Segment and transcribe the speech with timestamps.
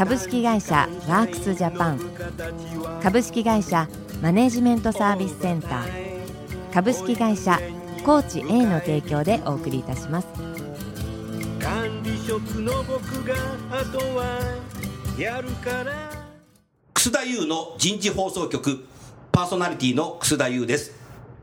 [0.00, 2.00] 株式会社ワークスジャパン。
[3.02, 3.86] 株式会社
[4.22, 6.72] マネジメントサービスセンター。
[6.72, 7.60] 株式会社
[8.02, 10.28] コーチ A の提供でお送りいたします。
[11.60, 13.34] 管理職の僕が
[13.70, 14.40] あとは
[15.18, 16.10] やるから。
[16.94, 18.82] 楠田優の人事放送局。
[19.30, 20.92] パーソナリティの楠田優です、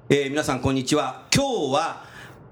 [0.09, 1.28] えー、皆さんこんにちは。
[1.31, 2.05] 今日は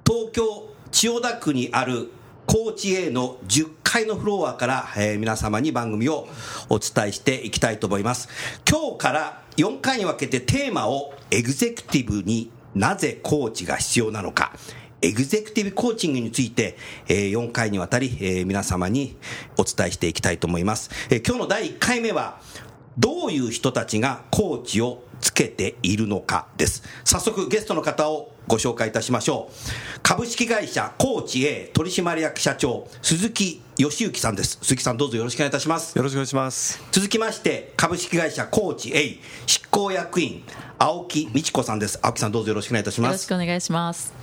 [0.06, 2.12] 東京千代田区にある
[2.46, 6.28] 高知 A の10階のフロアから、えー、皆様に番組を
[6.70, 8.30] お伝えしていきたいと思います。
[8.70, 14.54] 今日から4回に分けてテーマをエグゼクティブになぜコーチが必要なのか。
[15.02, 19.18] エグゼクティブコーチングについて、えー、4回にわたり、えー、皆様に
[19.58, 20.90] お伝えしていきたいと思います。
[21.10, 22.40] えー、今日の第1回目は、
[22.98, 26.84] どういう人たちがコーチをつけているのかです。
[27.04, 30.00] 早速ゲストの方をご紹介いたしましょう。
[30.04, 34.60] 株式会社コーチ A 取締役社長、鈴木義行さんです。
[34.62, 35.98] 鈴木さんどうぞよろしくお願いいたします。
[35.98, 36.80] よろしくお願いします。
[36.92, 40.44] 続きまして、株式会社コーチ A 執行役員、
[40.78, 41.98] 青木美智子さんです。
[42.04, 43.10] 青木さんどうぞよろしくお願いいたします。
[43.10, 44.14] よろしくお願いします。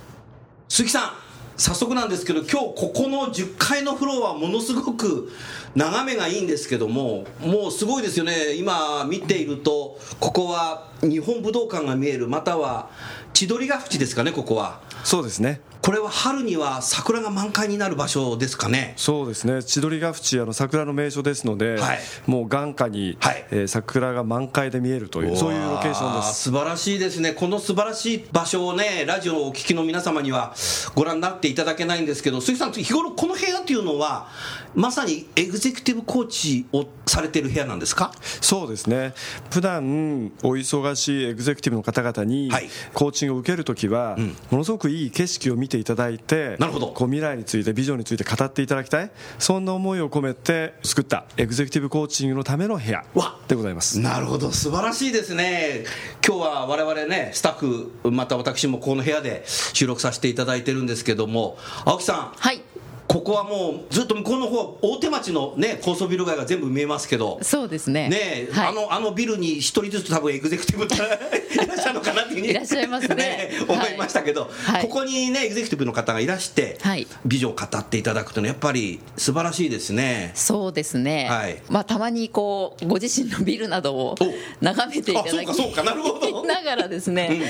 [0.69, 1.11] 鈴木さん、
[1.55, 5.31] 早速なんですけど今日ここの10階のフロアものすごく
[5.75, 8.55] 眺めがいいんですけどももうすごいですよね。
[8.55, 12.89] 今見ているとここは日本武道館が見えるまたは
[13.33, 14.81] 千鳥ヶ淵ですかねここは。
[15.03, 15.61] そうですね。
[15.83, 18.93] これは春には桜が満開になる場所ですかね。
[18.95, 19.61] そうですね。
[19.61, 25.35] 千鳥ヶ淵あの桜の名所ですので、はい、もう眼下に、はい、えー、桜が満開で見えるという。
[25.35, 26.43] そういうロケーションです。
[26.43, 27.33] 素晴らしいですね。
[27.33, 30.55] この素晴らしい場所をねラジオをお聞きの皆様には
[30.95, 34.29] ご覧になっていただけないんですけど鈴木さん日頃この部屋っていうのは
[34.75, 38.13] まさにエグゼクティブコーチをされてる部屋なんですか？
[38.39, 39.13] そうですね。
[39.51, 42.49] 普段お忙しいエグゼクティブの方々に
[42.93, 44.15] コーチングを受けるときは、
[44.49, 46.87] ものすごくいい景色を見ていただいてなるほど。
[46.87, 49.11] こう未来についてビジョンについて語っていただきたい。
[49.39, 53.03] そんな思いを込めて作ったエグゼクティブコーチングのための部屋
[53.47, 53.99] でございます。
[53.99, 54.51] なるほど。
[54.51, 55.85] 素晴らしいですね。
[56.25, 62.33] 今日は我々ねスタッフまた私もこの部屋で収録させていただいてるんですけども青木さん。
[62.35, 62.61] はい
[63.07, 67.39] ここはもうずっと向こうの方大手町のね高層ビル街が全部見えますけど。
[67.41, 68.09] そうですね。
[68.09, 72.39] ね、はい、あのあのビルに一人ずつ多分エグゼクティブ いらっしゃるのかなっていう。
[72.39, 73.15] ふうにいらっしゃいますね。
[73.15, 80.31] ね、思いましたけど、はい、ここにねエグゼクティブの方がいらして、はい、ビジョンを語っていただくというのはやっぱり素晴らしいですね。
[80.35, 84.15] そうですね、はい、まあたまにこうご自身のビルなどを
[84.61, 87.41] 眺めていただきながらですね、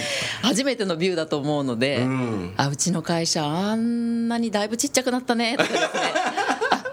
[0.43, 5.87] うん、初めてのビューだと思うので、うん、あうちの会社あんなにだいぶちっちゃくなったねとかですね。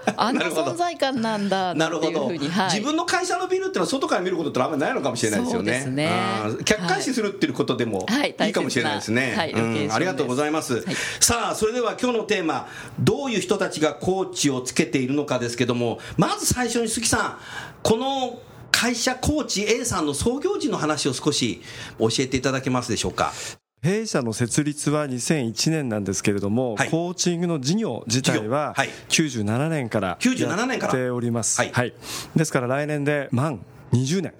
[0.17, 5.85] あの存在感なんだっていうふうに、はい、自分の会社のビルっていうのは外から見ることってあんまりないのかもしれないですよね。
[5.85, 6.11] ね。
[6.63, 8.05] 客観視するっていうことでも
[8.43, 8.49] い。
[8.49, 9.33] いかもしれないですね。
[9.35, 9.51] はい。
[9.51, 10.75] うん、ありがとうございます。
[10.75, 10.83] はい、
[11.19, 12.67] さあそれでは今日のテーマ
[12.99, 17.37] どういう人たちがコーチをつけているのかですけどもまず最初に鈴木さん
[17.81, 18.39] この
[18.71, 21.61] 会社コーチ A さんの創業時の話を少し
[21.99, 23.31] 教えていただけますでしょうか？
[23.83, 28.75] 弊社の設立は2001年なんですけれども、はい、コーチングの事業自体は
[29.09, 31.59] 97年からやっております。
[31.59, 31.93] はい、はい、
[32.35, 34.33] ですから来年で満20年。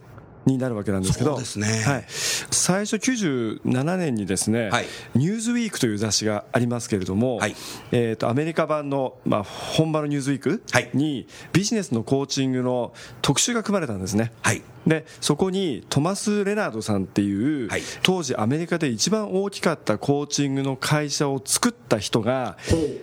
[0.44, 7.56] になるわけなんですけど、ね、はい、最初97年にですね、はい、ニューズウィークという雑誌がありますけれども、はい、
[7.92, 10.64] えーと、アメリカ版の、まあ、本場のニューズウィーク
[10.98, 12.92] にビジネスのコーチングの
[13.22, 14.32] 特集が組まれたんですね。
[14.42, 22.58] はいでそこにトマス・レナードさんっていう、はい、当時アメリカで一番大きかったコーチングの会社を作った人が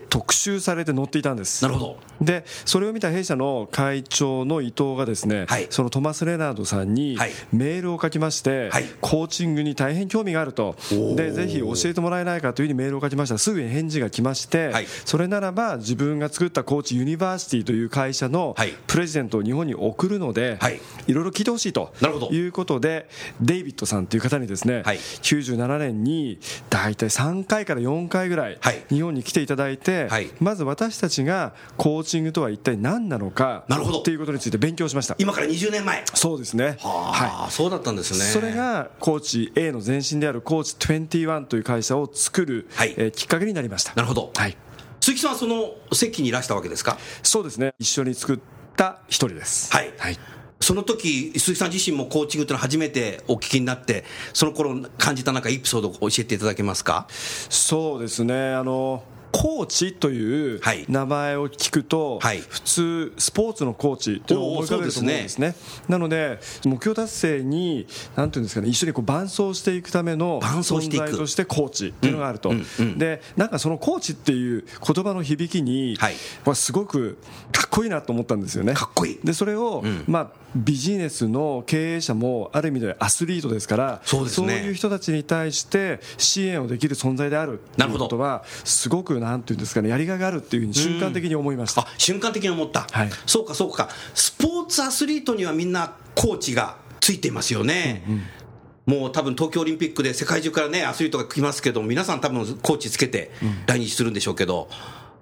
[0.09, 1.65] 特集されて載っていたんです。
[1.65, 1.99] なるほど。
[2.21, 7.17] でそれを見た弊社の会長の伊藤がですね、はい、そのトマス・レナードさんに
[7.53, 10.77] メールを書きまして、はい、コーチングに大変興味があると。
[11.15, 13.39] でぜひ教えてもらえないかというふうにメールを書きました。
[13.39, 14.73] すぐに返事が来まして、
[15.05, 20.59] それならば自分が作ったコーチユニバーシティという会社のプレジデントを日本に送るので、
[21.07, 21.93] いろいろ聞いてほしいしいと
[22.31, 23.09] いうことで、
[23.41, 26.38] デイビッドさんという方にですね、はい、97年に
[26.70, 33.65] 大体3回から4回ぐらい、日本に来ていただいて、はい、まず私たちがコーチングとは一体何なのか
[34.05, 35.15] ということについて勉強しました。
[35.19, 36.05] 今から20年前。
[36.15, 36.76] そうですね。
[36.81, 38.19] はい、そうだったんですね。
[38.21, 43.93] それがコーチ A の前身であるコーチ21という会社を作る、はい、えー、きっかけになりました。
[43.94, 44.56] なるほど、はい、
[45.00, 46.99] 鈴木さんはその席にいらしたわけですか？
[47.23, 47.75] そうですね。
[47.79, 48.38] 一緒に作っ
[48.76, 49.73] た一人です。
[49.73, 50.19] はい、はい
[50.61, 57.07] その時鈴木さん自身もコーチングというのは初めてお聞きになってその頃感じたなんかエピソードを教えていただけますか？
[57.11, 58.55] そうですね。
[58.55, 65.55] あのコーチという名前を聞くと、普通、スポーツのコーチというのを思い浮かべると思うんですね。
[65.87, 72.55] なので、目標達成に、なんていうんですかね、一緒にこう伴走していくための存在としてコーチっていうのがあると、
[72.97, 76.15] でなんかそのコーチっていう言葉の響きに、はい、
[76.55, 77.19] すごく
[77.53, 78.73] かっこいいなと思ったんですよね。
[78.73, 79.21] かっこいい。
[79.23, 93.89] でそれを、まあビジネスの経営者もある意味でアスリートですからそうです、ね、そういう人たちに対して支援をできる存在であるということはすごくなんていうんですかねやりがいがあるっていうふうに瞬間的に思いました、瞬間的に思った、はい、そうかそうか。
[94.15, 99.00] スポーツアスリートにはみんなコーチがついていますよね、うんうん。
[99.00, 103.31] もう多分東京オリンピックで世界中からねアスリートが来ますけど皆さん多分コーチつけて
[103.67, 104.69] 来日するんでしょうけど、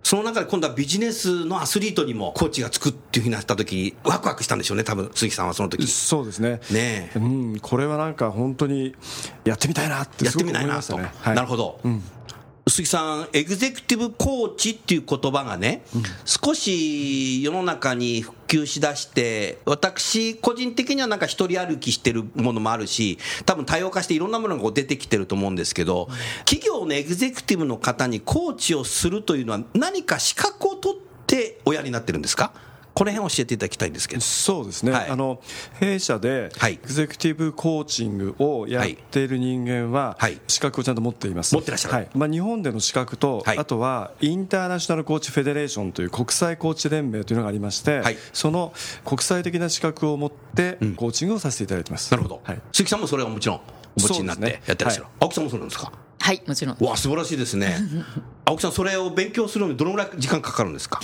[0.07, 5.85] その中で今度はビジネスのアスリートにもコーチがつくっていうふうになった時ワクワクしたんでしょうね多分鈴木さんはその時。
[5.89, 6.61] そうですね。
[6.71, 8.95] ねうんこれはなんか本当に
[9.45, 12.05] やってみたいなってすごく思いましたね、はい、なるほど、うん
[12.69, 26.09] 鈴木さん、エグゼクティブコーチっていう言葉がね、うん、少し世の中に普及しだして、私、個人的にはなんか一人歩きしてるものもあるし、多分多様化していろんなものが出てきてると思うんですけど、
[26.45, 32.53] 企業のエグゼクティブの方にコーチをするというのは、何か資格を取って親になってるんですか？
[32.97, 34.23] この辺教えていただきたいんですけど。
[34.23, 35.39] そうですね、はい、あの
[35.79, 40.17] 弊社でエグゼクティブコーチングをやっている人間は、
[40.49, 42.09] 資格をちゃんと持っています、持ってらっしゃる、はい。
[42.15, 48.03] まあ、日本での資格と、あとはインターナショナルコーチフェデレーションという国際コーチ連盟というのがありまして、
[48.33, 48.73] その
[49.05, 52.43] 国際的な資格を持ってコーチングをさせていただいてます、なるほど、
[52.73, 53.61] 鈴木さんもそれはもちろん
[53.99, 55.93] お持ちになってやってらっしゃる、青木さんもそうなんですか？
[56.19, 57.77] はいもちろんわ素晴らしいですね
[58.49, 61.01] 青木さんそれを勉強するのにどのぐらい時間かかるんですか？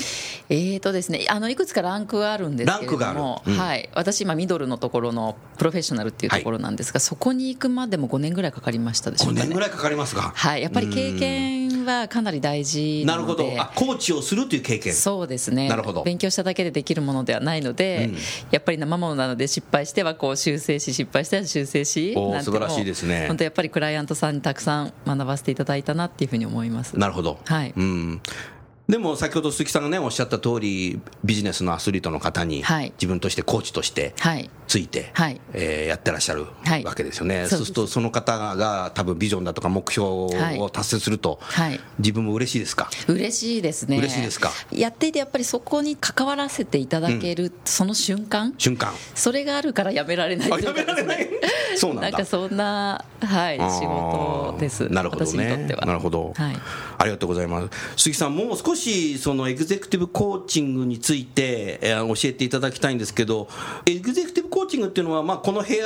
[0.48, 10.62] えーとですねあのいくつかランクはあるんですけれども、うん、はい、私今ミドルのところのプロフェッショナルっていうところなんですが、はい、そこに行くまでも5年ぐらいかかりましたでしょうか、ね、5年ぐらいかかりますかはい。
[10.62, 13.44] やっぱり経験はかなり大事なるほど。
[13.58, 14.94] あコーチをするという経験。
[14.94, 15.69] そうですね。
[15.69, 16.02] なるほど。
[16.02, 18.17] 勉強しただけでできるものではないので、うん、
[18.50, 23.26] やっぱり生ものなので失敗してはこう修正し失敗しては修正しお素晴らしいですね。
[23.29, 26.99] 本当やっぱりクライアントさんにたくさん学ばせていただいたなっていうふうに思います。
[26.99, 27.38] なるほど。
[27.44, 28.23] はい、うん
[28.88, 32.64] でも先ほど鈴木さんがねおっしゃった通りビジネスのアスリートの方に
[32.94, 34.14] 自分としてコーチとして
[34.67, 35.40] ついて、はい。
[35.52, 36.46] えー、やってらっしゃる
[36.84, 42.90] わけですよね、はい、そうするとその方が多分ビジョンだとか目標を達成すると、はい、自分も嬉しいですか？
[43.06, 43.99] 嬉しいですね。
[43.99, 44.50] 嬉しいですか？
[44.73, 48.55] やっていてやっぱりそこに関わらせていただける、その瞬間？
[48.58, 48.93] 瞬間。
[49.14, 51.31] それがあるからやめられないというか、ね、
[51.76, 54.88] そうなんかそんな、はい、仕事です。
[54.88, 55.66] なるほどね。
[55.84, 56.56] なるほど、はい、
[56.98, 57.69] ありがとうございます。
[57.96, 63.48] 鈴木さんもう少しそのエグゼクティブコーチングについて、えー、教えていただきたいんですけど
[63.86, 65.84] エグゼクティブコーチングっていうのは、まあ、この部屋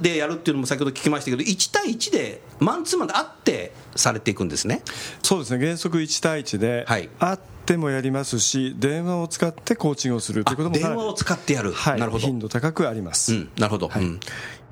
[0.00, 4.82] でやるっていうのも先ほど聞きましたけど1対1でマンツーマンで会ってされていくんですね。
[5.22, 5.64] そうですね。
[5.64, 12.26] 原則1対1で、はい、会ってもやりますし電話を使ってコーチングをするということも電話を使ってやる、はい、なるほど。
[12.26, 14.20] 頻度高くあります、うん、なるほど、はい、うん。
[14.20, 14.63] 間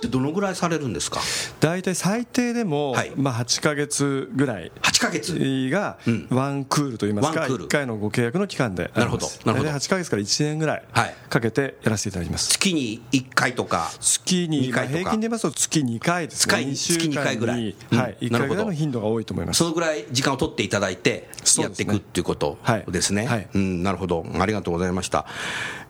[0.00, 1.20] ってどのぐらいされるんですか？
[1.60, 4.72] 大体最低でも、はい、まあ、8か月ぐらい。
[4.82, 5.70] 8か月？
[5.70, 5.98] が
[6.30, 9.28] ワンクールといいますか、うん、1回のご契約の期間でなるほど。
[9.44, 9.70] なるほど。
[9.70, 10.84] 8か月から1年ぐらい
[11.28, 13.90] かけてやらせていただきます、月に1回とか？
[14.00, 16.74] 月に回平均で言いますと月2回ですね。
[16.74, 19.58] 月2回ぐらい、はい、1回ぐらいの頻度が多いと思います。
[19.58, 22.58] そのぐらい時間を取っていただいてやっていくっていうこと
[22.88, 24.24] ですね、はい、うん、なるほど。
[24.38, 25.26] ありがとうございました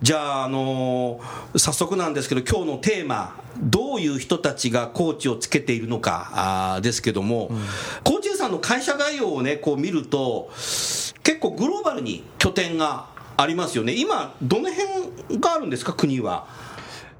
[0.02, 6.30] じゃあ、あのー、早速なんですけど今日のテーマどういう人たちがコーチをつけているのか
[6.76, 7.60] あですけども、うん、
[8.02, 10.48] コーチさんの会社概要をねこう見ると
[11.22, 13.94] 結構グローバルに拠点がありますよね。
[13.94, 16.46] 今どの辺があるんですか国は？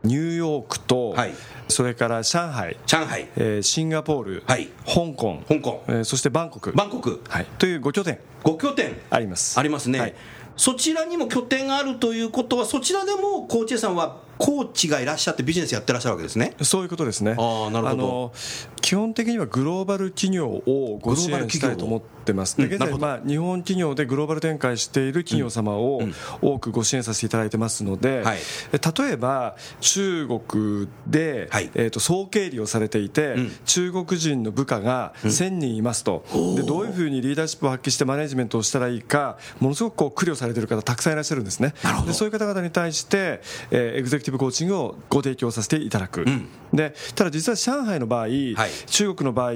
[0.02, 1.34] ニューヨークと、はい、
[1.68, 3.28] それから上海、上海。
[3.36, 5.84] えー、シンガポール、はい、香港、香港。
[5.88, 8.96] えー、そしてバンコク、バンコク、はい、という5拠点、5拠点。
[9.10, 9.60] あります。
[9.60, 10.14] ありますね、はい、
[10.60, 16.54] そちらにも拠点があるということは、そちらでもコーチさんはコーチがいらっしゃってビジネスやってらっしゃるわけですね。
[16.62, 17.36] そういうことですね。
[17.38, 18.32] あなるほど。
[18.80, 22.56] 基本的にはグローバル企業をご支援したいと思ってます。
[22.56, 26.00] で現在、まあ、日本企業でグローバル展開している企業様を
[26.40, 28.38] 多くご支援させていただいてますので、はい、
[28.72, 41.74] 例えば中国で、はい、えー、と総経理をされていて、うん、中国人の部下が1000人いますと、うん、でどういうふうにリーダーシップを発揮してマネジメントをしたらいいかものすごくこう苦慮されている方たくさんいらっしゃるんですね。
[42.06, 48.54] でそういう方々に対して、えー、エグゼクティブコーチングをご提供させていただく、うん、でただ実は上海の場合、はい、
[48.86, 49.52] 中国の場合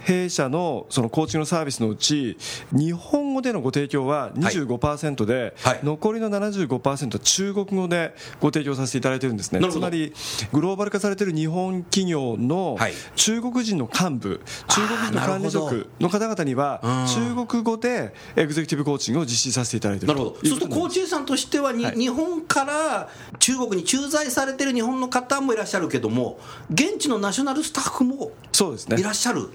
[0.00, 2.38] 弊社のそのコーチングのサービスのうちち
[2.72, 9.60] 日本語でのご提供は25%で、はい、残りの75%中国語でご提供させていただいてるんですね。
[9.70, 10.12] つまり
[10.52, 12.78] グローバル化されている日本企業の
[13.16, 20.36] 中国人の幹部、中国人の管理職の方々には中国語でエグゼクティブコーチングを実施させていただいているなるほど。
[20.36, 23.08] そうするとコーチさんとしては、はい、日本から
[23.38, 26.38] 中国に駐在されてる日本の方もいらっしゃるけども
[26.70, 28.98] 現地のナショナルスタッフもそうですね。
[28.98, 29.50] いらっしゃる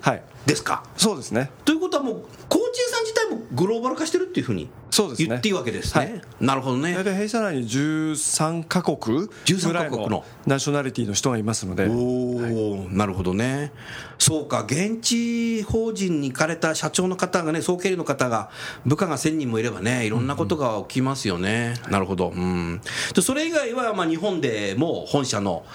[0.45, 0.83] ですか？
[0.97, 1.49] そうですね。
[1.65, 2.25] ということはもう
[2.73, 4.69] チさん自体もグローバル化してるっていうふうに
[5.17, 6.93] 言っていいわけですね、ねはい、なるほどね。
[6.93, 11.87] 大体弊社内に13か国ぐらいのナショナリティの人がいますので。
[11.87, 12.47] おお、は
[12.91, 13.71] い、なるほどね。
[14.19, 18.49] そうか現地法人に行かれた社長の方がね総経理の方が
[18.85, 22.81] 部下が1000人もいればねいろんなことが起きますよね、うん、なるほど、うん、
[23.13, 25.65] でそれ以外はまあ日本でも本社の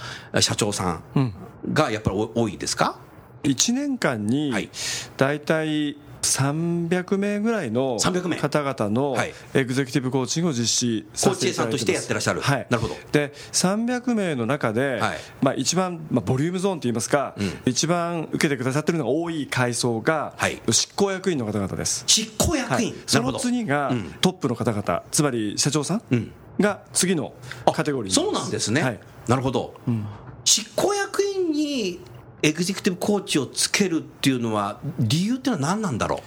[0.40, 1.34] 社長さん
[1.72, 2.98] がやっぱり多いですか、
[3.42, 4.70] 1年間に
[5.16, 9.16] 大体300名ぐらいの方々の
[9.54, 12.96] エグゼクティブコーチングを実施させていただいてコーチさんとしてやってらっしゃる、はい、なるほど。
[13.12, 22.04] で300名の中で、はい、まあ、一番、まあ、ボリュームゾーンといいますか、うん、一番受けてくださってるのが多い階層が、はい、執行役員の方々です。
[22.06, 27.32] 執行役員、その次がトップの方々、つまり社長さんが次の
[27.72, 30.06] カテゴリーそうなんですね、なるほど、うん、
[30.44, 32.00] 執行役員に
[32.42, 36.20] エグゼクティブコーチをつけるっていうのは、理由っていうのは何なんだろう？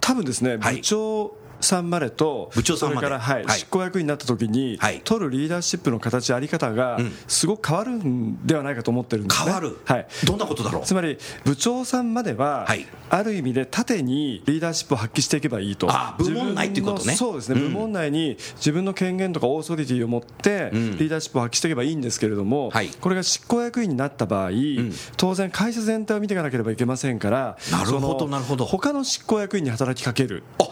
[0.00, 6.98] 多分ですね、部長さんまでと、部長さんまで、はい、執行役員になった時に、はい、取るリーダーシップの形、あり方が、
[7.28, 10.82] すごく変わるんではないかと思ってるんです、ね、変わる、はい、どんなことだろう？
[10.84, 28.64] つまり、部長さんまでは、はい、ある意味で縦にリーダーシップを発揮していけばいいと、あ部門内っていうことね、そうですね、うん、部門内に自分の権限とかオーソリティを持って、リーダーシップを発揮していけばいいんですけれども、はい、これが執行役員になった場合、うん、当然、会社全体を見ていかなければいけませんから、なるほど、なるほど。
[28.64, 30.42] 他の執行役員に働きかける。
[30.58, 30.69] あ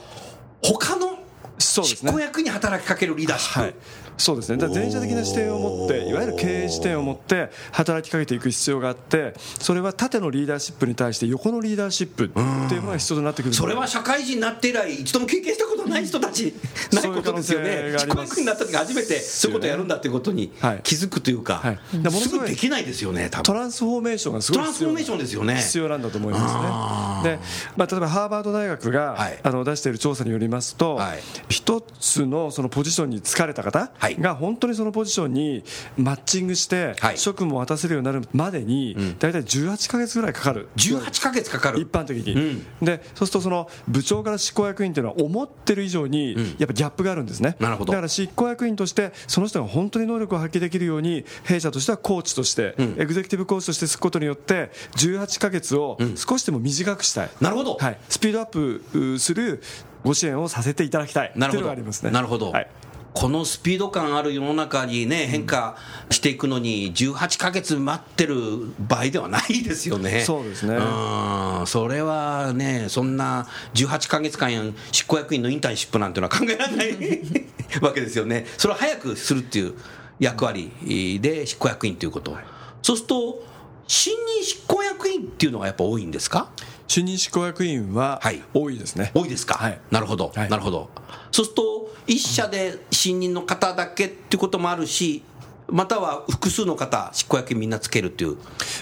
[0.62, 1.18] 他の
[1.84, 3.74] 執行役に働きかけるリーダーシップ、はい。
[4.18, 4.68] そうですね。
[4.68, 12.28] 前者的な視点を持っていわゆる経営視点を持って働きかけていく必要があってそれは縦のリーダーシップに対して横のリーダーシップっ
[12.68, 16.52] ていうのが必要となってくるそれは社会人になって以来一度も経験したことない人たち
[16.92, 17.94] ないことですよね。
[17.96, 25.56] 執行役になった時初めてそういうことをやるんだっていうことに気づくというか、はい、すぐできないですよねトランスフォーメーションがすごいトランスフォーメーションですよね。
[25.56, 27.36] 必要なんだと思いますね。
[27.36, 27.38] で、
[27.76, 31.18] まあ、例えばハーバード大学が、はい、あの出している調査によりますと、はい、
[31.68, 35.62] 一つのそのポジションに就かれた方が本当にそののポジションに
[35.96, 41.80] マッチングして、職務を渡せるようになるまでに、大体18か月ぐらいかかる、18か月かかる。
[41.80, 47.92] 一般的に、でそうするとその部長から執行役員というのは、思ってる以上に、やっぱギャップがあるんですね、なるほど。
[47.92, 59.62] だから執行役員として、その人が本当に能力を発揮できるように、弊社としてはコーチとして、エグゼクティブコーチとしてつくことによって、18か月を少しでも短くしたい、なるほど、はい、スピードアップする
[60.04, 62.68] ご支援をさせていただきたいなるほど、ね、なるほど、はい
[63.14, 65.76] このスピード感ある世の中にね、変化
[66.08, 68.36] していくのに、18か月待ってる
[68.78, 70.20] 場合ではないですよね。
[70.20, 70.76] そうですね。
[70.76, 77.18] うん、それはね、そんな18か月間、執行役員のインターンシップなんていうのは考えられない
[77.82, 78.46] わけですよね。
[78.56, 79.74] それを早くするっていう
[80.20, 80.70] 役割
[81.20, 82.36] で執行役員ということ。
[82.82, 83.42] そうすると、
[83.88, 86.50] 新任執行役員っていうのがやっぱ多いんですか？
[86.86, 88.20] 新任執行役員は
[88.54, 90.90] 多いですね、はい、多いですか、はい、なるほど、はい、なるほど。
[91.32, 95.22] そうすると一社で新任の方だけっていうこともあるし
[95.70, 98.36] または複数の方、執行役員みんなつけるっていう、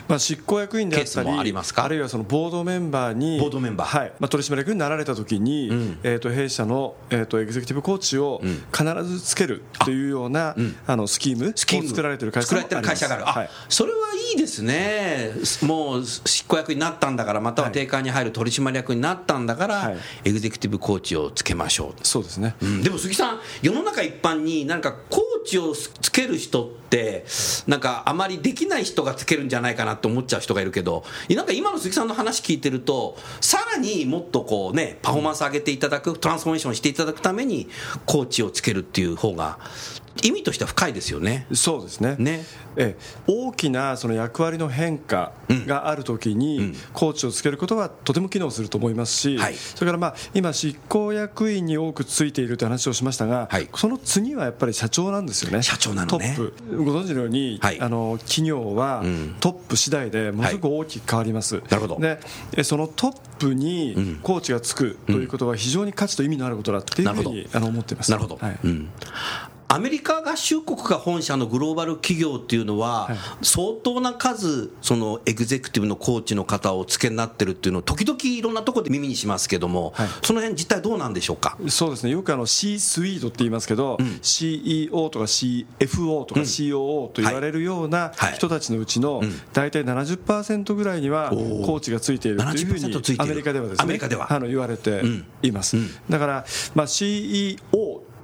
[0.09, 1.85] まあ、執行役員であったり、ありますか？
[1.85, 4.13] あるいはそのボードメンバーに、ボードメンバー、はい。
[4.21, 8.41] まあ、取締役になられたときに、うん、えー、と弊社の、えー、とエグゼクティブコーチを
[8.73, 13.99] 必ずつけるというような、うん、あのスキームを作られてる会社がある会社がある、はい、それは
[14.33, 27.25] いいですね、もう執行役になったんだから、または定款に入る取締役になったんだから、はい、エグゼクティブコーチをつけましょうそうですね、うん、でも杉さん、世の中一般に、なんかコーチをつける人って、って
[27.67, 37.69] なんかあまりできない人がつけるんじゃないかなって思っちゃう人がいるけど、なんか今の鈴木さんの話聞いてると、さらにもっとこうね、パフォーマンス上げていただく、トランスフォーメーションしていただくために、
[38.05, 39.59] コーチをつけるっていう方が、
[40.23, 41.47] 意味としては深いですよね。
[41.53, 42.17] そうですね。
[42.19, 42.45] ね。
[42.77, 42.97] え
[43.27, 59.03] 大きなその役割の変化があるときに、コーチをつけることはとても機能すると思いますし、はい、それからまあ今、執行役員に多くついているという話をしましたが、はい、その次はやっぱり社長なんですよね、社長なの、ね、トップ、ご存知のように、はい、あの企業は
[59.41, 61.63] トップ次第でものすごく大きく変わります。
[61.71, 61.99] なるほど。
[61.99, 68.11] でそのトップにコーチがつくということは非常に価値と意味のあることだっていうふうに、あの思っています。
[68.11, 68.59] なるほど、はい。
[68.65, 68.89] うん
[69.77, 73.11] アメリカ合衆国が本社のグローバル企業っていうのは、
[73.43, 81.59] 相当な数、そのエグゼクティブのコーチの方を付けになってるっていうのを、時々いろんなところで耳にしますけども、はい、その辺実態どうなんでしょうか？
[81.69, 89.21] そうですね、よくあの C スイートって言いますけど、うん、CEO とか CFO とか COO と言われるような人たちのうちの
[89.53, 95.03] 大体70%ぐらいにはコーチがついているというふうに、アメリカではですね、あの言われて
[95.43, 95.77] います。
[96.09, 97.59] だから、まあ、CEO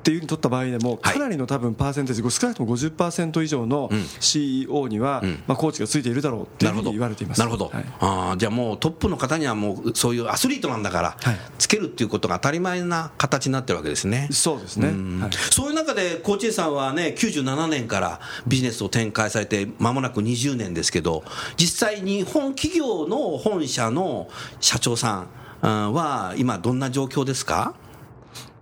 [0.03, 7.39] っていうふうに取った場合でも、かなりの多分パーセンテージ、少なくとも50%以上の CEO には、まあ、コーチがついているだろうっていうふうに言われています。
[7.39, 14.27] なるほど、はい、あじゃあもうトップの方には、もうそういうアスリートなんだから、はい、つけるっていうことが当たり前な形になってるわけですね。
[14.33, 14.89] そうですね、
[15.21, 21.23] はい、そういう中で、コーチさんはね、97年からビジネスを展開されて、まもなく20年ですけど、
[21.57, 24.29] 実際、日本企業の本社の
[24.61, 25.27] 社長さ
[25.63, 27.75] んは、今、どんな状況ですか？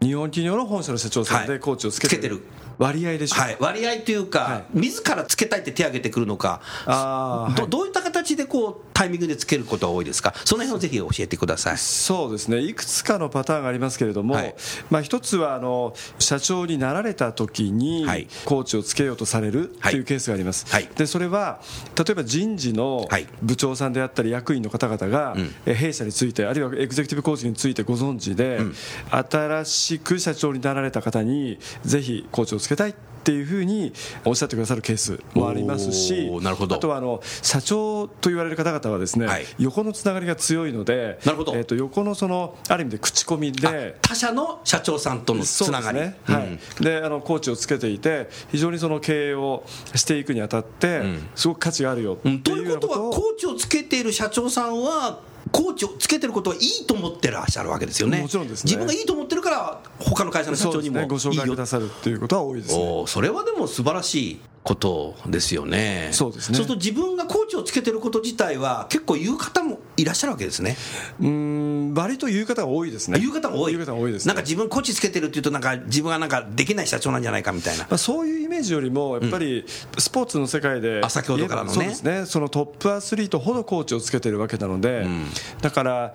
[0.03, 2.43] 日本企業の本社の社長さんでコーチをつけてる、
[2.79, 11.79] 割合でしょう、はい、割合というか、はい、自らつけたいって手を挙げてくるのか、あどどういった形でこうタイミングでつけることが多いですか、その辺をぜひ教えてください。
[11.79, 14.55] そうですね、いくつかのパターンがありますけれども、はい、
[14.91, 18.05] まあ、一つはあの社長になられた時に、
[18.45, 20.01] コーチをつけようとされるとい。
[20.01, 20.67] うケースがあります、
[20.97, 21.61] でそれは
[21.97, 23.09] 例えば人事の
[23.43, 25.35] 部長さんであったり、役員の方々が、
[25.67, 28.75] うん、弊社について、あるいはエグゼクティブコーチについてご存知で、うん、
[29.11, 33.93] 新しく社長になられた方に、ぜひコーチをつけけたいっていうふうに
[34.25, 36.77] おっしゃってくださるケースもありますし、なるほど。
[36.77, 41.55] あとはあの社長と言われる方々はですね、はい、横のつながりが強いので、なるほど。
[41.55, 46.17] えー、と横のそのある意味で口コミで他社の社長さんとのつながり、ね。
[46.25, 51.03] はい、であのコーチをつけていて非常にその経営をしていくにあたって、
[51.35, 55.21] すごく価値があるよっていうということはコーチをつけている社長さんは
[55.51, 58.21] コーチをつけてることはいいと思ってらっしゃるわけですよね。
[58.21, 66.11] もちろんです、ね、自分がいいと思ってるから他の会社の社長にもいいよ、ね、ご紹介くださるっていうことは多いです、ね、それはでも素晴らしいことですよね。
[66.13, 66.59] そうですね。
[66.59, 70.77] そうすると自分がコーチをつけてること自体は結構言う方もいらっしゃるわけですね。
[71.21, 73.19] うん、割と言う方が多いですね。
[73.19, 73.73] 言う方が多い。
[73.73, 77.85] 言う方が多いです、ね、なんか自分コーチつけてるっていうとなんか自分はなんかできない社長なんじゃないかみたいな。
[77.85, 79.65] まあそういうイメージよりもやっぱり
[79.97, 81.75] スポーツの世界で、うん、先ほどからのね。
[81.75, 82.27] そうですね。
[82.27, 85.27] そのトップアスリートほどコーチをつけてるわけなので、うん、
[85.63, 86.15] だから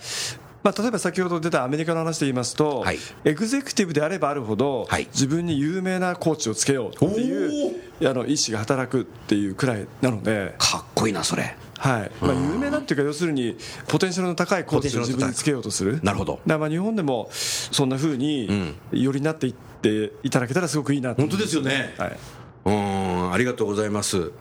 [0.65, 10.55] まあ、例えば先ほど出たアメリカの話で言いますと、はい、エグゼクティブであればあるほど、はい、自分に有名なコーチをつけようっていうあの意思が働くっていうくらいなので。
[10.57, 11.55] かっこいいなそれ。
[11.77, 12.11] はい。
[12.19, 13.55] まあ、有名なっていうか要するに
[13.87, 15.99] ポテンシャルの高いコーチを自分につけようとする。
[16.01, 16.39] なるほど。
[16.47, 22.17] だまあ日本でもそんなふうによりなっていっていただけたらすごくいいなと、本当ですよね、はい、
[22.65, 24.31] うんありがとうございます。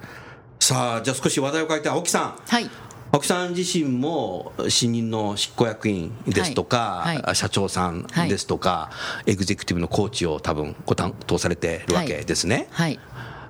[0.58, 2.36] さあじゃあ少し話題を変えて青木さん。
[2.48, 2.70] はい
[3.14, 12.68] 青木さん自身も新任の執行役員ですとか、はいはい、社長さんですとか、はい、エグゼクティブのコーチを多分ご担当されてるわけですね。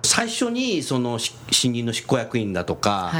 [0.03, 3.11] 最初にその新任の執行役員だとか、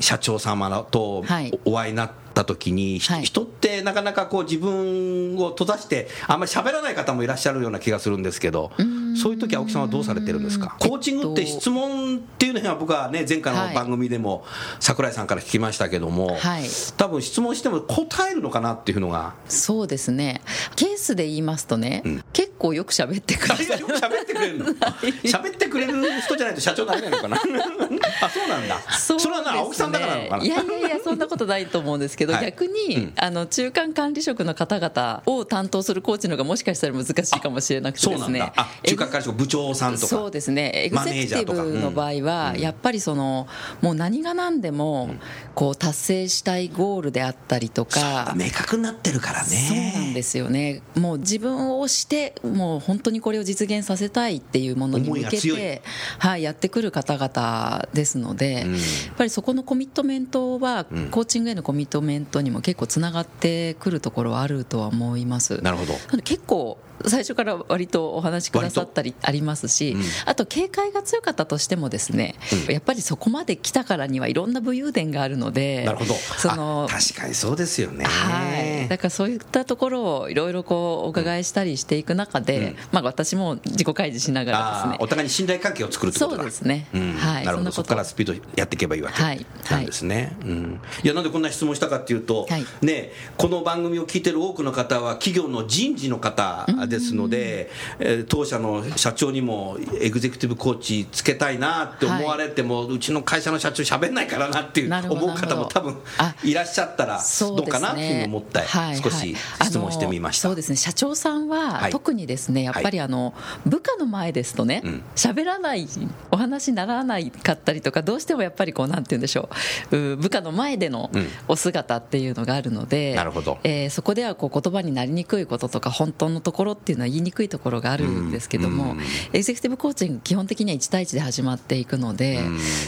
[0.00, 1.24] 社長様と
[1.64, 8.72] お会いになってた時に、はい、人ってなかなかこう自分を閉ざしてあんまり喋らない方もいらっしゃるような気がするんですけど
[9.16, 10.76] そういう時青木さんはどうされてるんですか？
[10.80, 14.44] コーチングって質問っていうのは僕はね前回の番組でも
[14.80, 16.64] 櫻井さんから聞きましたけども、はい、
[16.96, 19.34] 多分質問しても答えるのかなっていうのが。
[19.48, 20.40] そうですね。
[20.76, 24.66] ケースで言いますとね、うん、結構よく喋ってくれるよく喋ってくれるの。
[25.26, 27.36] 喋ってくれる人じゃないと社長になれないのかな。
[28.22, 28.80] あそうなんだ。
[28.96, 30.44] そ,、れはな青木さんだからなのかな。
[30.44, 38.52] いやいやいやそんなことないと思うんですけど、はい、逆に、うん、あの中間管理職の方々を担当するコーチのがもしかしたら難しいかもしれなくてですね。
[38.84, 40.06] 中間管理職部長さんとか。
[40.06, 40.70] そうですね。
[40.74, 43.48] エグゼクティブの場合は、やっぱりその
[43.82, 45.10] もう何が何でも
[45.56, 48.32] こう達成したいゴールであったりとか。
[48.36, 49.56] 明確になってるからね。
[49.68, 50.82] そうなんですよね。
[50.94, 55.82] もう自分をしてもう本当にこれを実現させたいっていうものに向けて、
[56.18, 58.80] はい、やってくる方々ですので、うん、やっ
[59.16, 65.60] ぱりそこのコミットメントは、コーチングへのコミットメントにも結構つながってくるところはあるとは思います。
[65.62, 65.94] なるほど。
[66.22, 76.14] 結構最初から割とお話しくださったりありますし、うん、あと警戒が強かったとしてもですね、うん、やっぱりそこまで来たからにはいろんな武勇伝があるのでなるほど。
[76.14, 84.96] その確かにそうですよね、はい、だからそういったところをいろいろこうお伺いしたりしていく中で、うん、まあ、私も自己開示しながらですね。
[85.00, 86.36] お互いに信頼関係を作るってことだ。
[86.38, 86.86] そうですね、
[87.18, 87.72] はい、なるほど。
[87.72, 89.32] そこからスピードやっていけばいいわけな
[89.80, 90.24] んですね、はい。
[90.24, 105.96] はいうん、いやなんでこんな質問したかっていうと、はい、ね、この番組を聞いてる多くの方は企業の人事の方ーですので、えー、当社の社長にもエグゼクティブコーチつけたいなって思われても、はい、うちの会社の社長しゃべんないからなっていう思う方も多分
[106.42, 108.60] いらっしゃったらどうかなっていうふうに思って、
[109.02, 110.76] 少し質問してみました、そうですね。
[110.76, 113.34] 社長さんは特にですねやっぱりあの
[113.66, 114.82] 部下の前ですとね
[115.14, 115.88] 喋、らない
[116.30, 119.48] お話にならないかったりとかどうしてもやっぱりこうなんて言うんでしょ
[119.90, 120.16] う。
[120.16, 121.10] 部下の前での
[121.48, 128.96] お姿っていうのがあるので、なるほど、えー、そこではこう言葉になりにくいこととか本当のところっていうのは言いにくいところがあるんですけども、
[129.32, 132.40] エグゼクティブコーチング基本的には1対1で始まっていくので、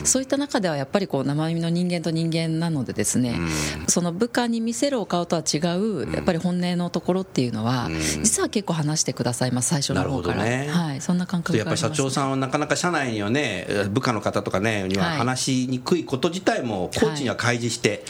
[0.05, 3.38] そういった中ではやっぱりこう生身の人間と人間なのでですね、
[3.88, 7.88] その部下に見せるお顔とは違うやっぱり本音のところっていうのは、
[8.22, 18.05] 実は結構話してくださいます最初の方から、ね、はい、そんな感覚やっぱり社長さんはなかなか社内にはね部下の方とかねには話しにくいこと自体もコーチには開示して、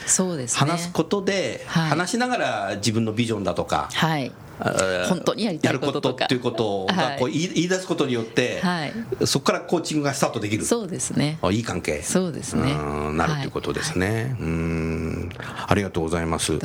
[0.55, 6.25] 話すことで、話しながら自分のビジョンだとか、はい、本当にやりたいこととか。
[6.25, 8.93] っていうことがこう言い言い出すことによって、はい、
[9.25, 10.65] そこからコーチングがスタートできる。
[10.65, 11.39] そうですね。
[11.51, 12.01] いい関係。
[12.01, 12.75] そうですね。
[13.13, 15.29] なるということですね、はい、うん。
[15.67, 16.57] ありがとうございます。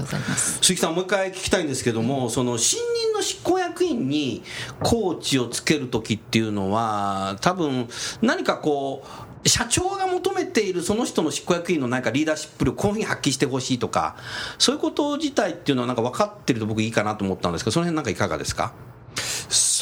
[0.60, 4.42] 鈴木さんもう一回聞きたいんですけどもその新任の執行役員に
[4.82, 7.88] コーチをつける時っていうのは多分
[8.20, 14.16] 何かこう社長が求めているその人の執行役員の何かリーダーシップ力こういうふうに発揮してほしいとか
[14.58, 18.72] そういうこと自体っていうのはなんか分かってると僕いいかなと思ったんですけどその辺なんかいかがですか？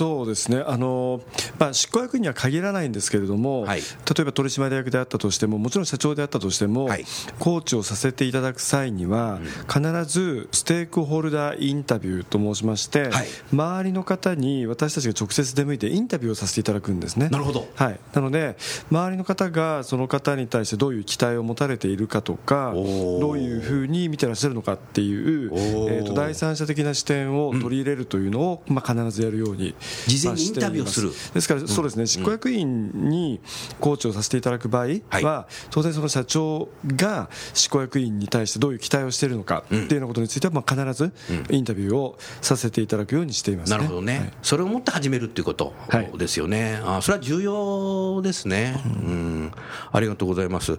[0.00, 0.64] そうですね。
[0.66, 1.20] あの、
[1.58, 3.84] まあ、執行役員には限らないんですけれども、はい、例
[4.22, 7.04] えば取締役であったとしてももちろん社長であったとしても、はい、
[7.38, 17.28] コーチをさせていただく際には、必ずステークホルダーインタビューと申しまして、はい、周りの方に私たちが直接出向いてインタビューをさせていただくんですね。
[17.28, 18.56] なるほど、はい、なので
[18.90, 29.74] 周りの方がその方に対してどういう期待を持たれているかとかどういうふうに見てらっしゃるのかっていう、えーと、第三者的な視点を取り入れるというのを、まあ、必ずやるように
[30.06, 31.12] 事前にインタビューをする。
[31.34, 32.06] ですからそうですね。
[32.06, 33.40] 執行役員に
[33.80, 41.12] コーチをさせていただく場合は、当然その社長が執行役員に対してどういう期待をしているのかっていうようなことについてはまあ必ず
[41.50, 45.74] インタビューをさせていただくようにしています、ね、なるほどね、はい、それをもって始めるっていうこと
[46.16, 49.52] ですよね、はい、あそれは重要ですね、うん、
[49.92, 50.78] ありがとうございます。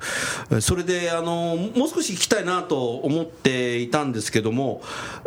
[0.62, 4.82] それであのもう少し聞きたいなと思っていたんですけども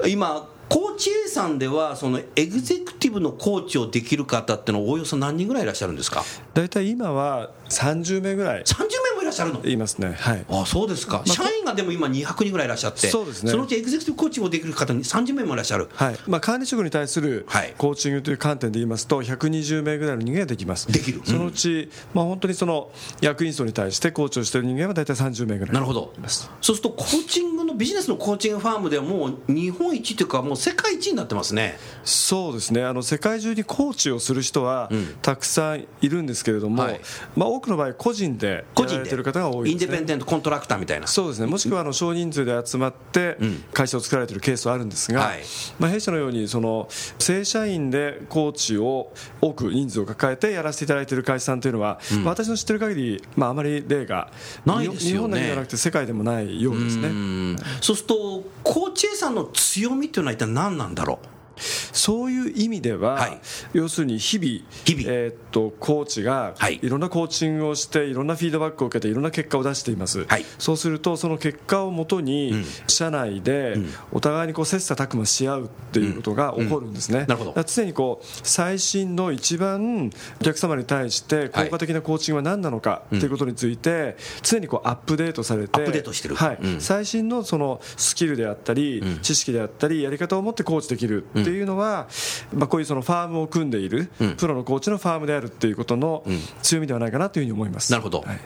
[0.06, 6.22] 今コーチ A さんではそのエグゼクティブのコーチをできる方ってのはおおよそ何人ぐらいいらっしゃるんですか？
[6.54, 8.62] 大体今は30名ぐらい。
[8.62, 8.76] 30
[9.10, 9.64] 名もいらっしゃるの？
[9.64, 10.16] いますね。
[10.18, 10.44] はい。
[10.48, 13.50] あそうですか、まあ、社員がでも今200人ぐらいいらっしゃってそうですね。
[13.50, 15.88] そのうちエグゼクティブコーチをできる方に30名もいらっしゃる。
[15.94, 16.18] はい。
[16.26, 17.46] まあ管理職に対する
[17.78, 20.92] コーチングという観点で言いますと120名ぐらいの人間ができます。
[20.92, 26.12] できる、そのうちまあ本当にその役員層に対してコーチをしている人間は大体30名ぐらいなるほど。
[26.60, 31.78] そうするとコーチングのビジネスのコーチングファームではもう日本一というかもう世界一になってますね。
[32.04, 32.84] そうですね。
[32.84, 34.90] あの世界中にコーチをする人は
[35.22, 37.00] たくさんいるんですけれども、はい、
[37.36, 41.06] まあ、多くの場合個人でやられてる方が多い、ね、インデペンデントコントラクターみたいな。
[41.06, 41.46] そうですね。
[41.46, 43.36] もしくはあの少人数で集まって
[43.72, 45.40] 会社を作られているケースはあるんですが、はい、
[45.78, 54.30] まあ、弊社のようにその正社員でコーチを多く人数を抱えてやらせていただいている会社さんというのは、うん、まあ、私の知ってる限り、まあ、あまり例が
[54.64, 57.56] ないですよ、ね、日本だけじゃなくて世界でもないようですね。
[57.80, 61.33] そうするとコーチ A さんの強みというのは一体何なんだろう？
[61.56, 63.40] そういう意味では、はい、
[63.72, 64.48] 要するに日々
[64.84, 66.94] 日々、えー、っとコーチがい。
[66.94, 73.76] ろんなコーチングをしていろんなフィードバックを受けていろんな結果を出しています、はい、そうするとその結果をもとに、うん、社内で
[74.12, 86.58] お互いにこう切磋琢磨し合うっていうことが起こるんですね、うんうん、常にこう最新の一番お客様に対して効果的なコーチングは何なのかっていうことについて常にこうアップデートされてアップデートしてる、はい。
[86.78, 92.08] 最新のそのスキルであったり、知識であったりやり方を持ってコーチできるっていうのは、
[92.52, 96.24] まあ、こういうそのファームを組んでいる、プロのコーチのファームであるっていうことの
[96.62, 97.92] 強みではないかなというふうに思います。
[97.92, 98.40] なるほど、はい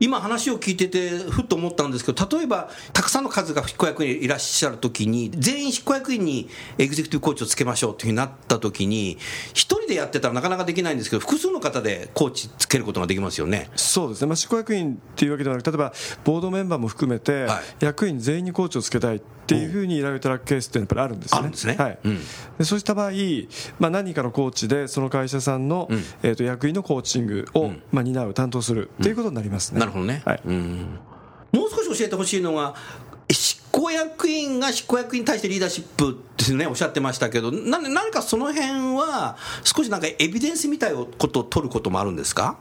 [0.00, 9.18] 今話を聞いててふっと思ったんですけど例えばたくさんの数が執行役員いらっしゃるときに全員執行役員にエグゼクティブコーチをつけましょうというふうになったときに
[9.52, 15.92] 一人でやってたらなかなかできないんですけど複数の方でコーチつけることができますよねそうですね、まあ、執行役員っていうわけではなく例えば
[16.24, 17.48] ボードメンバーも含めて、
[17.80, 21.38] 役員全員にコーチをつけたいっていうふうに依頼をいただくケースってやっぱりあるんですね。
[21.38, 21.76] あるんですね。
[21.78, 21.98] はい。
[22.04, 22.18] うん、
[22.58, 23.12] でそうした場合、
[23.78, 29.80] まあ、何かのコーチでその会社さんの、うん、えー、と役員のコーチングを、まあ、担う担当するっていうことになりますね。
[29.88, 30.22] なるほどね。
[30.24, 30.40] はい。
[30.44, 30.98] うん
[31.52, 32.74] もう少し教えてほしいのが
[33.30, 36.14] 執行役員が執行役員に対してリーダーシップっ
[36.46, 42.58] てねおっしゃってましたけどな何かその辺は少しなんかエビデンスみたいなことを取ることもあるんですか？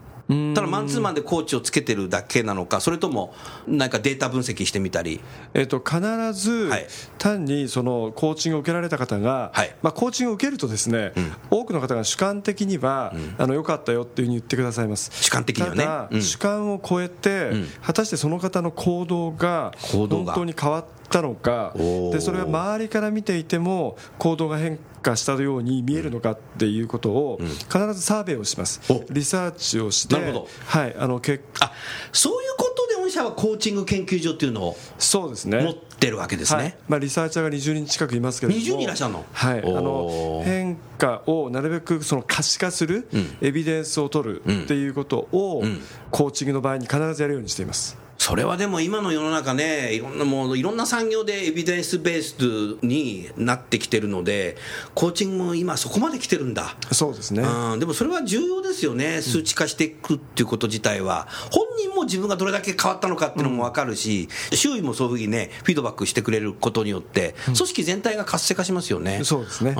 [0.54, 3.34] ただマンツーマンでコーチをつけてるだけなのか、それとも
[3.68, 5.22] 何かデータ分析してみたり、
[5.54, 6.70] えーと、必ず
[7.18, 15.12] 単にそのコーチングを受けられた方が、はい、まあ、コーチングを受けると、ですね、うん、多くの方が主観的には、うん、あのよかったよっていうふうに言ってくださいます。
[15.14, 21.74] 主観的にはね、ただ、主観を超えて、果たしてその方の行動が本当に変わったのか。
[21.76, 28.82] でそれは周りから見ていても行動が変化したように見えるのかっていうことを必ずサーベイをします。
[29.10, 31.72] リサーチをしてはいあの結あ
[32.12, 35.64] そういうことで御社はコーチング研究所っていうのをそうですね。
[35.64, 38.60] 持ってるわけですね、はい、まあ、リサーチャーが20人近くいますけども。
[38.60, 45.64] 20人いらっしゃるの,、はい、あの変化をなるべくその可視化する、うん、エビデンスを取るっていうことを、
[46.12, 47.98] コーチングの場合に必ずやるようにしています。
[48.28, 54.58] それはでも今の世の中ね、いろんなもういろんな産業でエビデンスベースになってきてるので、
[54.94, 69.22] コーチングも今、そこまで来てるんだ、そうですね、うん、でもそれは重要ですよね、数値化していくっていうこと自体は、本人も自分がどれだけ変わったのかっていうのも分かるし、うん、周囲もそういうふうにね、フィードバックしてくれることによって、組織全体が活性化しますよね。
[69.24, 69.74] そうですね、う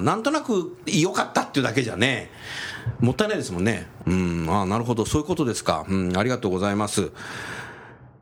[0.00, 2.30] ん、なんとなく良かったっていうだけじゃね、
[3.00, 3.88] もったいないですもんね。
[4.06, 5.86] うん、あなるほど、そういうことですか。
[5.88, 7.10] うん、ありがとうございます。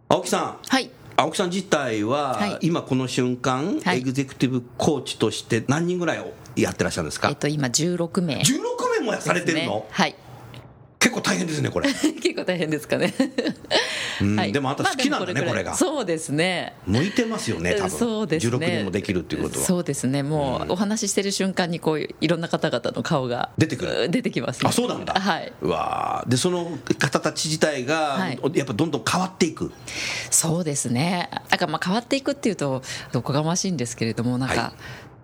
[0.08, 0.58] 青木さん。
[0.66, 0.90] はい。
[1.16, 10.14] 青木さん自体は、はい、今この瞬間、はい、エグゼクティブコーチとして何人ぐらいをやってらっしゃるんですか、えっと、今16名、16名もされてるの、ね、はい
[10.98, 11.88] 結構大変ですねこれ。
[11.94, 13.14] 結構大変ですかね。
[14.36, 15.74] はい、でもあんた好きなんだね、まあ、これが。
[15.76, 16.74] そうですね。
[16.86, 17.90] 向いてますよね多分。
[17.90, 18.56] そうですね。
[18.56, 19.64] 16人もできるっていうことは。
[19.64, 20.24] そうですね。
[20.24, 24.08] もう、お話ししてる瞬間にこういういろんな方々の顔が出てくる。
[24.10, 25.14] 出てきます、ね、あそうなんだ。
[25.14, 25.52] はい。
[25.62, 29.70] わでその方たち自体が、はい、やっぱどんどん変わっていく。
[30.30, 31.30] そうですね。
[31.48, 32.82] だからまあ変わっていくっていうと
[33.14, 34.72] おこがましいんですけれどもなんか、はい。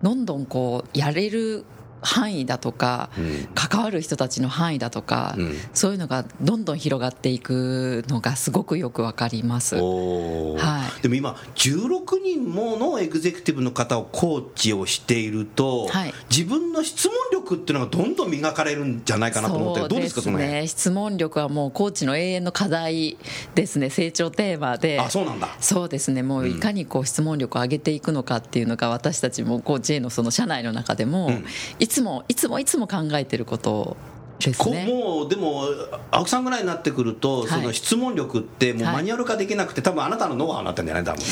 [0.03, 1.65] どんどんこうやれる
[2.05, 23.17] 範囲だとか、うん、関わる人たちの範囲だとか、うん、そういうのがどんどん広がっていくのがすごくよくわかります、はい、でも今16人ものエグゼクティブの方をコーチをしていると、はい、自分の質問力っていうのがどんどん磨かれるんじゃないかなと思ってどうですかそのね質問力はもうコーチの永遠の課題
[23.55, 23.89] ですね。
[23.89, 24.99] 成長テーマで。
[24.99, 25.55] あそうなんだ。
[25.59, 26.23] そうですね。
[26.23, 31.31] もういかにこう質問力を上げていくのかっていうのが私たちもコーチへのその社内の中でも、
[31.79, 33.97] いつもいつもいつも考えてること
[34.39, 35.63] ですね、もうでも
[36.11, 41.23] 青木さんぐらいになってくると、その質問力ってもうマニュアル化できなくて、多分あなたのノウハウになってんじゃない多分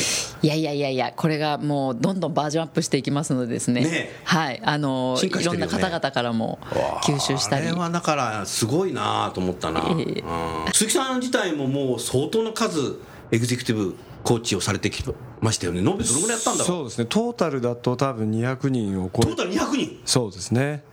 [0.41, 4.62] いやいやいやいやこれがもうどんどんバージョンアップしていきますのでですね、ね、はい。
[4.63, 6.60] あの、ね、いろんな方々からも
[7.04, 7.67] 吸収したり。
[7.67, 12.99] あれはだからすごいなと思ったな、えー、鈴木さん自体ももう相当の数
[13.32, 15.03] エグゼクティブコーチをされてき
[15.41, 20.01] ましたよね、延べどのぐらいやったんだそうですね、トータルだと多分200人を超えトータル200人？
[20.05, 20.83] そうですね、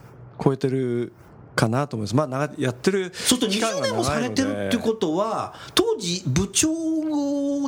[0.43, 1.13] 超えてる
[1.55, 6.69] かなと思います、まあ、やってるそうすると20年もされてるってことは、当時、部長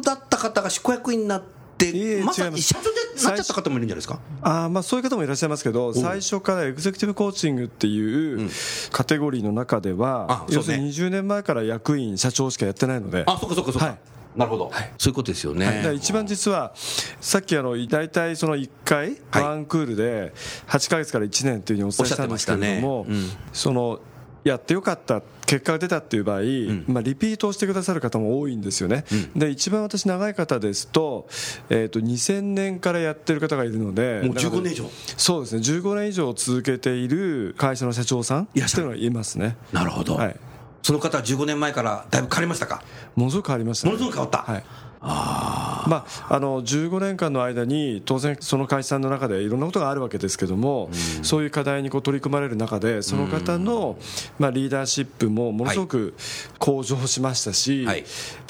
[0.00, 1.42] だった方が執行役員になっ
[1.78, 4.20] て、まさに社長でなっちゃった方もいるんじゃないですか？
[4.42, 8.50] あまあそういう方もいらっしゃいますけど、最初からエグゼクティブコーチングっていう
[8.92, 13.24] カテゴリーの中では、要するに20年前から役員、社長しかやってないので。
[13.26, 13.98] あそうかそうかそうか、はい
[14.36, 16.72] なるほど、はい、そういうことですよね、はい、一番実は、
[17.20, 20.32] さっきあの大体その1回、ワンクールで
[20.68, 23.14] 8か月から1年というふうにお伝えしたんですけれども、ね。
[23.14, 24.00] うん、その
[24.44, 31.28] やってよかった結果が出たっていう場合、うん、まあ、リピートをしてくださる方も多いんですよね、うん、で一番私、長い方ですと,、
[31.68, 34.90] えー、と2000年からやってる方がいるので、もう15年以上。
[35.16, 39.56] そうですね、15年以上続けている会社の社長さんっていうのがいますね。
[39.72, 40.36] なるほど、はい
[40.82, 42.82] その方は15年前からだいぶ変わりましたか？
[43.14, 44.64] ものすごく変わりました、ね、ものすごく変わった、はい。
[45.04, 53.98] あまあ、あの15年間の間に当然その会社の中でいろんなことがあるわけですけども、うん、そういう課題にこう取り組まれる中でその方の、
[54.38, 56.14] まあ、リーダーシップもものすごく
[56.60, 58.04] 向上しましたし、はい、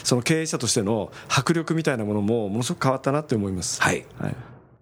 [0.05, 3.81] その経営者としての迫力みたいなものもものすごく変わったなって思います。
[3.81, 4.35] はい、はい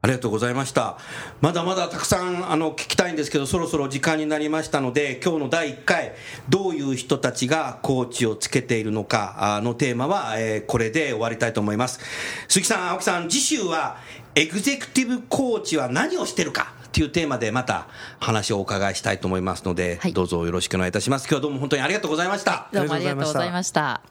[0.02, 0.96] ありがとうございました。
[1.42, 6.14] まだまだたくさんあの聞きたいんですけど、そろそろ時間になりましたので、今日の第1回、
[6.48, 12.00] どういう人たちがコーチをつけているのかのテーマは、えー、これで終わりたいと思います。
[12.48, 13.98] 鈴木さん、青木さん、次週は、
[14.34, 17.88] エグゼクティブコーチは何をしてるかっていうテーマでまた
[18.20, 21.24] 話をお伺いしたいと思いますので、はい、どうぞよろしくお願いいたします。
[21.24, 22.68] 今日はどうも本当にありがとうございました。
[22.72, 24.02] どうもありがとうございました。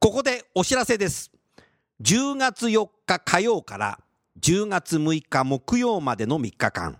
[0.00, 1.30] ここでお知らせです。
[2.02, 3.98] 10月4日火曜から
[4.40, 6.98] 10月6日木曜までの3日間、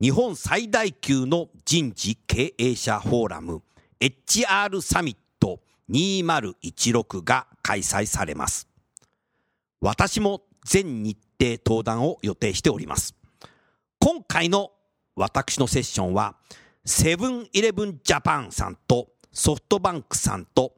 [0.00, 3.62] 日本最大級の人事経営者フォーラム
[4.00, 8.68] HR サミット2016が開催されます。
[9.80, 13.14] 私も全日程登壇を予定しております。
[14.00, 14.72] 今回の
[15.14, 16.36] 私のセッションは、
[16.84, 20.74] セブンイレブンジャパンさんとソフトバンクさんと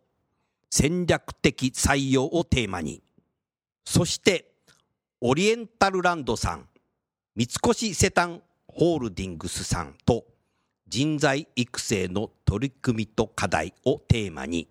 [0.70, 3.02] 戦略的採用をテーマに、
[3.87, 4.56] そして
[5.22, 6.68] オリエンタルランドさん、
[7.35, 10.26] 三越セタンホールディングスさんと
[10.88, 14.68] 人材育成の取り組みと課題をテーマに、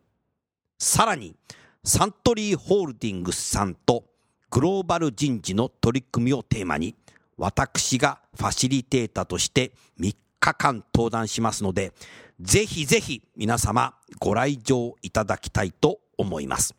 [0.77, 1.35] さらに
[1.83, 4.05] サントリーホールディングスさんと
[4.51, 6.93] グローバル人事の取り組みをテーマに、
[7.37, 11.91] 私がファシリテーターとして3日間登壇しますので、
[12.39, 16.75] ぜひぜひ皆様ご来場いただきたいと思います。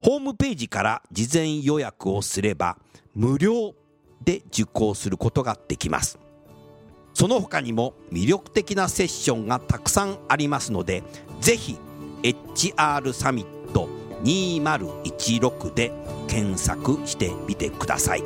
[0.00, 2.78] ホームページから事前予約をすれば
[3.14, 3.74] 無料
[4.24, 6.18] で受講することができます。
[7.14, 11.02] その他にも魅力的なセッションがたくさんありますので、
[11.40, 11.76] ぜひ
[12.22, 13.88] HR サミット
[14.22, 15.90] 2016で
[16.28, 18.22] 検索してみてください。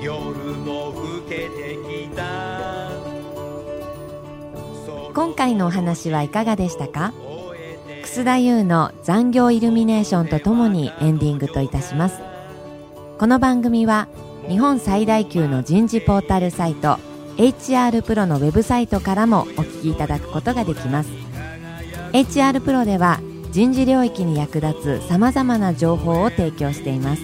[0.00, 2.90] 夜も更けてきた
[5.12, 7.12] 今回のお話はいかがでしたか？
[8.06, 12.20] 楠田優の残業イルミネーションとともにエンディングといたします。
[13.18, 14.06] この番組は
[14.48, 16.98] 日本最大級の人事ポータルサイト
[17.36, 21.10] HR プロのウェブサイトからもお聞きいただくことができます。
[22.12, 23.18] HR プロでは
[23.50, 27.22] 人事領域に役立つさまざまな情報を提供しています。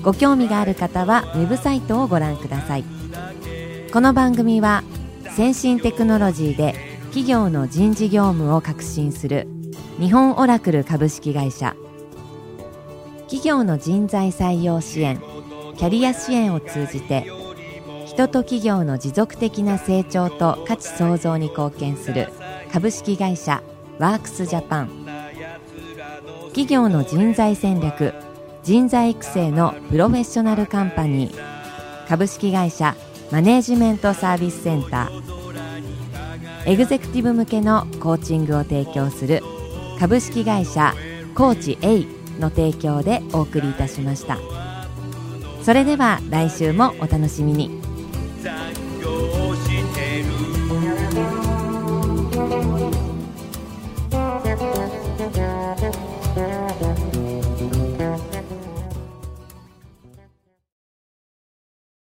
[0.00, 2.84] ご興味がある方はウェブサイトをご覧ください。
[3.92, 4.84] この番組は
[5.34, 6.76] 先進テクノロジーで
[7.06, 9.48] 企業の人事業務を革新する
[9.98, 11.74] 日本オラクル株式会社。
[13.22, 15.22] 企業の人材採用支援
[15.78, 17.26] キャリア支援を通じて
[18.04, 22.28] 人と企業の持続的な成長と価値創造に貢献する
[22.72, 23.62] 株式会社
[23.98, 25.06] ワークスジャパン。
[26.48, 28.12] 企業の人材戦略
[28.62, 32.06] 人材育成のプロフェッショナルカンパニー。
[32.06, 32.94] 株式会社
[33.32, 36.70] マネージメントサービスセンター。
[36.70, 39.42] エグゼクティブ向けのコーチングを提供する
[39.98, 40.94] 株式会社
[41.34, 42.06] コーチ A
[42.40, 44.38] の提供でお送りいたしました。
[45.62, 47.80] それでは来週もお楽しみに。